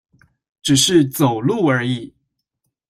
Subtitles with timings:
[0.63, 2.15] 只是走路而已